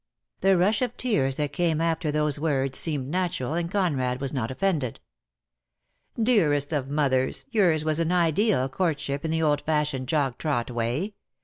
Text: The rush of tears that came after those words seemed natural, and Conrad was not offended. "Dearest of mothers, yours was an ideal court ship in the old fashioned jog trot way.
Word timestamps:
The 0.39 0.57
rush 0.57 0.81
of 0.81 0.97
tears 0.97 1.35
that 1.35 1.53
came 1.53 1.79
after 1.79 2.11
those 2.11 2.39
words 2.39 2.75
seemed 2.79 3.07
natural, 3.09 3.53
and 3.53 3.69
Conrad 3.69 4.19
was 4.19 4.33
not 4.33 4.49
offended. 4.49 4.99
"Dearest 6.19 6.73
of 6.73 6.89
mothers, 6.89 7.45
yours 7.51 7.85
was 7.85 7.99
an 7.99 8.11
ideal 8.11 8.67
court 8.67 8.99
ship 8.99 9.23
in 9.23 9.29
the 9.29 9.43
old 9.43 9.61
fashioned 9.61 10.07
jog 10.07 10.39
trot 10.39 10.71
way. 10.71 11.13